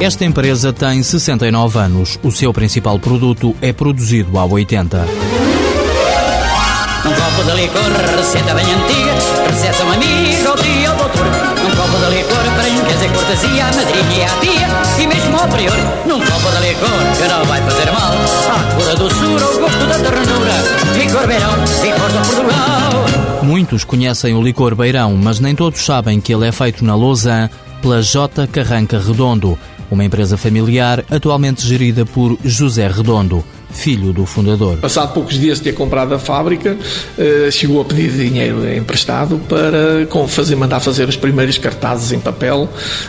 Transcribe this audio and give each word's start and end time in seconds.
Esta 0.00 0.24
empresa 0.24 0.72
tem 0.72 1.02
69 1.02 1.78
anos. 1.78 2.18
O 2.22 2.32
seu 2.32 2.54
principal 2.54 2.98
produto 2.98 3.54
é 3.60 3.70
produzido 3.70 4.38
há 4.38 4.46
80. 4.46 4.96
Num 7.04 7.12
copo 7.12 7.44
de 7.44 7.60
licor, 7.60 8.16
receita 8.16 8.54
bem 8.54 8.64
antiga, 8.64 9.12
recebe 9.50 9.82
um 9.82 9.92
amigo, 9.92 10.48
ao 10.48 10.56
dia 10.56 10.90
ou 10.90 10.96
doutor. 10.96 11.26
Num 11.26 11.76
copo 11.76 11.98
de 11.98 12.16
licor, 12.16 12.44
para 12.54 13.08
cortesia, 13.10 13.66
a 13.66 13.72
madrinha 13.76 14.16
e 14.16 14.24
a 14.24 14.28
tia, 14.40 15.02
e 15.02 15.06
mesmo 15.06 15.36
ao 15.36 15.48
prior. 15.48 15.76
Num 16.06 16.18
copo 16.18 16.50
de 16.50 16.66
licor, 16.66 16.88
que 17.18 17.28
não 17.28 17.44
vai 17.44 17.60
fazer 17.60 17.92
mal, 17.92 18.14
à 18.48 18.74
cura 18.74 18.96
doçura, 18.96 19.46
o 19.50 19.58
gosto 19.60 19.86
da 19.86 19.98
ternura. 19.98 20.54
Licor 20.96 21.26
beirão, 21.26 21.52
licor 21.82 22.08
de 22.08 22.18
Portugal. 22.26 23.42
Muitos 23.42 23.84
conhecem 23.84 24.34
o 24.34 24.42
licor 24.42 24.74
beirão, 24.74 25.14
mas 25.14 25.40
nem 25.40 25.54
todos 25.54 25.84
sabem 25.84 26.22
que 26.22 26.32
ele 26.32 26.48
é 26.48 26.52
feito 26.52 26.82
na 26.86 26.96
Lausanne 26.96 27.50
pela 27.80 28.02
J. 28.02 28.46
Carranca 28.46 28.98
Redondo, 28.98 29.58
uma 29.90 30.04
empresa 30.04 30.36
familiar 30.36 31.04
atualmente 31.10 31.66
gerida 31.66 32.04
por 32.06 32.38
José 32.44 32.86
Redondo, 32.86 33.44
filho 33.70 34.12
do 34.12 34.26
fundador. 34.26 34.76
Passado 34.78 35.12
poucos 35.12 35.38
dias 35.38 35.58
de 35.58 35.64
ter 35.64 35.72
comprado 35.72 36.14
a 36.14 36.18
fábrica, 36.18 36.76
eh, 37.18 37.48
chegou 37.50 37.80
a 37.80 37.84
pedir 37.84 38.10
dinheiro 38.12 38.70
emprestado 38.72 39.40
para 39.48 40.06
fazer, 40.28 40.56
mandar 40.56 40.80
fazer 40.80 41.08
os 41.08 41.16
primeiros 41.16 41.58
cartazes 41.58 42.12
em 42.12 42.20
papel 42.20 42.68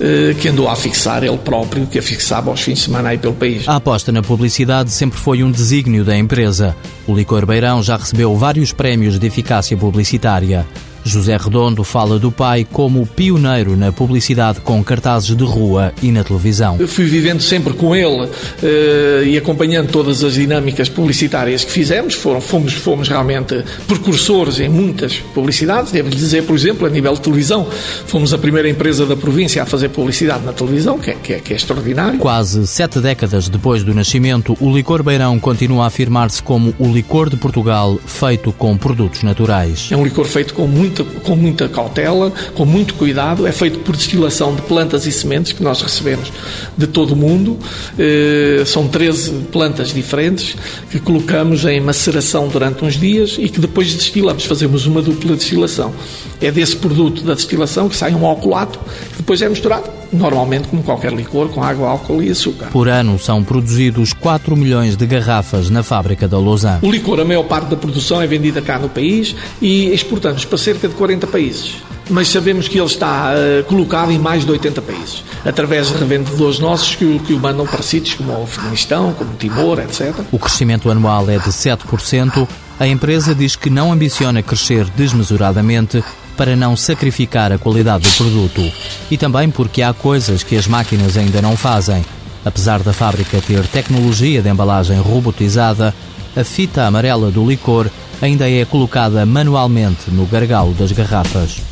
eh, 0.00 0.34
que 0.40 0.48
andou 0.48 0.68
a 0.68 0.76
fixar 0.76 1.24
ele 1.24 1.38
próprio, 1.38 1.86
que 1.86 1.98
afixava 1.98 2.50
aos 2.50 2.60
fins 2.60 2.78
de 2.78 2.84
semana 2.84 3.10
aí 3.10 3.18
pelo 3.18 3.34
país. 3.34 3.68
A 3.68 3.76
aposta 3.76 4.12
na 4.12 4.22
publicidade 4.22 4.90
sempre 4.90 5.18
foi 5.18 5.42
um 5.42 5.50
desígnio 5.50 6.04
da 6.04 6.16
empresa. 6.16 6.76
O 7.06 7.14
licor 7.14 7.44
Beirão 7.44 7.82
já 7.82 7.96
recebeu 7.96 8.36
vários 8.36 8.72
prémios 8.72 9.18
de 9.18 9.26
eficácia 9.26 9.76
publicitária. 9.76 10.66
José 11.04 11.36
Redondo 11.36 11.82
fala 11.84 12.18
do 12.18 12.30
pai 12.30 12.66
como 12.70 13.06
pioneiro 13.06 13.76
na 13.76 13.92
publicidade 13.92 14.60
com 14.60 14.82
cartazes 14.82 15.34
de 15.34 15.44
rua 15.44 15.92
e 16.02 16.10
na 16.12 16.22
televisão. 16.22 16.76
Eu 16.78 16.88
fui 16.88 17.04
vivendo 17.04 17.40
sempre 17.40 17.72
com 17.72 17.94
ele 17.94 18.24
uh, 18.24 19.24
e 19.24 19.36
acompanhando 19.36 19.90
todas 19.90 20.22
as 20.22 20.34
dinâmicas 20.34 20.88
publicitárias 20.88 21.64
que 21.64 21.72
fizemos. 21.72 22.14
Foram, 22.14 22.40
fomos, 22.40 22.72
fomos 22.74 23.08
realmente 23.08 23.64
precursores 23.86 24.60
em 24.60 24.68
muitas 24.68 25.16
publicidades. 25.34 25.92
Devo 25.92 26.10
dizer, 26.10 26.44
por 26.44 26.54
exemplo, 26.54 26.86
a 26.86 26.90
nível 26.90 27.14
de 27.14 27.20
televisão, 27.20 27.66
fomos 28.06 28.32
a 28.32 28.38
primeira 28.38 28.68
empresa 28.68 29.04
da 29.06 29.16
província 29.16 29.62
a 29.62 29.66
fazer 29.66 29.88
publicidade 29.88 30.44
na 30.44 30.52
televisão, 30.52 30.98
que 30.98 31.10
é, 31.10 31.14
que 31.14 31.32
é, 31.32 31.38
que 31.40 31.52
é 31.52 31.56
extraordinário. 31.56 32.18
Quase 32.18 32.66
sete 32.66 33.00
décadas 33.00 33.48
depois 33.48 33.82
do 33.82 33.94
nascimento, 33.94 34.56
o 34.60 34.74
licor 34.74 35.02
Beirão 35.02 35.38
continua 35.38 35.84
a 35.84 35.86
afirmar-se 35.86 36.42
como 36.42 36.74
o 36.78 36.92
licor 36.92 37.28
de 37.28 37.36
Portugal 37.36 37.98
feito 38.06 38.52
com 38.52 38.76
produtos 38.76 39.22
naturais. 39.22 39.88
É 39.90 39.96
um 39.96 40.04
licor 40.04 40.26
feito 40.26 40.54
com 40.54 40.66
muito 40.66 40.91
com 41.22 41.36
muita 41.36 41.68
cautela, 41.68 42.32
com 42.54 42.64
muito 42.64 42.94
cuidado. 42.94 43.46
É 43.46 43.52
feito 43.52 43.78
por 43.80 43.96
destilação 43.96 44.54
de 44.54 44.62
plantas 44.62 45.06
e 45.06 45.12
sementes 45.12 45.52
que 45.52 45.62
nós 45.62 45.80
recebemos 45.80 46.32
de 46.76 46.86
todo 46.86 47.12
o 47.12 47.16
mundo. 47.16 47.58
Eh, 47.98 48.62
são 48.66 48.88
13 48.88 49.46
plantas 49.50 49.92
diferentes 49.92 50.56
que 50.90 50.98
colocamos 50.98 51.64
em 51.64 51.80
maceração 51.80 52.48
durante 52.48 52.84
uns 52.84 52.98
dias 52.98 53.36
e 53.38 53.48
que 53.48 53.60
depois 53.60 53.92
destilamos. 53.94 54.44
Fazemos 54.44 54.86
uma 54.86 55.00
dupla 55.00 55.34
destilação. 55.36 55.92
É 56.40 56.50
desse 56.50 56.76
produto 56.76 57.22
da 57.22 57.34
destilação 57.34 57.88
que 57.88 57.96
sai 57.96 58.14
um 58.14 58.26
alcoolato 58.26 58.78
que 58.78 59.18
depois 59.18 59.40
é 59.40 59.48
misturado 59.48 60.01
normalmente 60.12 60.68
como 60.68 60.82
qualquer 60.82 61.12
licor, 61.12 61.48
com 61.48 61.62
água, 61.62 61.88
álcool 61.88 62.22
e 62.22 62.30
açúcar. 62.30 62.66
Por 62.66 62.88
ano 62.88 63.18
são 63.18 63.42
produzidos 63.42 64.12
4 64.12 64.56
milhões 64.56 64.96
de 64.96 65.06
garrafas 65.06 65.70
na 65.70 65.82
fábrica 65.82 66.28
da 66.28 66.38
Lausanne. 66.38 66.80
O 66.82 66.90
licor, 66.90 67.20
a 67.20 67.24
maior 67.24 67.44
parte 67.44 67.68
da 67.68 67.76
produção 67.76 68.20
é 68.20 68.26
vendida 68.26 68.60
cá 68.60 68.78
no 68.78 68.88
país 68.88 69.34
e 69.60 69.92
exportamos 69.92 70.44
para 70.44 70.58
cerca 70.58 70.88
de 70.88 70.94
40 70.94 71.26
países 71.26 71.74
mas 72.10 72.28
sabemos 72.28 72.68
que 72.68 72.78
ele 72.78 72.86
está 72.86 73.32
uh, 73.32 73.64
colocado 73.64 74.10
em 74.10 74.18
mais 74.18 74.44
de 74.44 74.50
80 74.50 74.82
países, 74.82 75.24
através 75.44 75.88
de 75.88 75.94
revendedores 75.94 76.58
nossos 76.58 76.94
que, 76.94 77.18
que 77.20 77.32
o 77.32 77.40
mandam 77.40 77.66
para 77.66 77.82
sítios 77.82 78.14
como 78.14 78.32
o 78.32 78.42
Afeganistão, 78.42 79.12
como 79.12 79.34
Timor, 79.34 79.78
etc. 79.80 80.14
O 80.30 80.38
crescimento 80.38 80.90
anual 80.90 81.28
é 81.30 81.38
de 81.38 81.50
7%. 81.50 82.48
A 82.78 82.86
empresa 82.86 83.34
diz 83.34 83.54
que 83.54 83.70
não 83.70 83.92
ambiciona 83.92 84.42
crescer 84.42 84.86
desmesuradamente 84.96 86.02
para 86.36 86.56
não 86.56 86.76
sacrificar 86.76 87.52
a 87.52 87.58
qualidade 87.58 88.08
do 88.08 88.16
produto 88.16 88.72
e 89.10 89.16
também 89.16 89.50
porque 89.50 89.82
há 89.82 89.92
coisas 89.92 90.42
que 90.42 90.56
as 90.56 90.66
máquinas 90.66 91.16
ainda 91.16 91.40
não 91.42 91.56
fazem. 91.56 92.04
Apesar 92.44 92.82
da 92.82 92.92
fábrica 92.92 93.40
ter 93.40 93.66
tecnologia 93.68 94.42
de 94.42 94.48
embalagem 94.48 94.98
robotizada, 94.98 95.94
a 96.34 96.42
fita 96.42 96.84
amarela 96.84 97.30
do 97.30 97.48
licor 97.48 97.88
ainda 98.20 98.50
é 98.50 98.64
colocada 98.64 99.24
manualmente 99.26 100.10
no 100.10 100.26
gargalo 100.26 100.72
das 100.72 100.90
garrafas. 100.90 101.71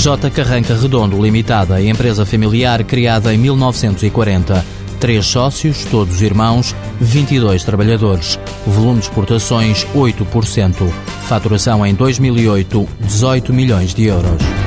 J. 0.00 0.30
Carranca 0.30 0.74
Redondo 0.74 1.22
Limitada, 1.22 1.82
empresa 1.82 2.24
familiar 2.24 2.82
criada 2.84 3.34
em 3.34 3.36
1940 3.36 4.80
Três 4.98 5.26
sócios, 5.26 5.84
todos 5.86 6.20
irmãos, 6.20 6.76
22 7.00 7.64
trabalhadores. 7.64 8.38
Volume 8.66 9.00
de 9.00 9.06
exportações 9.06 9.86
8%. 9.94 10.74
Faturação 11.26 11.84
em 11.86 11.94
2008, 11.94 12.86
18 13.00 13.52
milhões 13.52 13.94
de 13.94 14.04
euros. 14.04 14.59